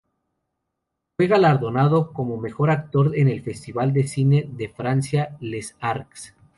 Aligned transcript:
Fue 1.15 1.27
galardonado 1.27 2.11
como 2.11 2.37
mejor 2.37 2.71
actor 2.71 3.15
en 3.15 3.27
el 3.29 3.43
Festival 3.43 3.93
de 3.93 4.07
Cine 4.07 4.49
de 4.51 4.67
Francia 4.67 5.37
Les 5.41 5.75
Arcs. 5.79 6.33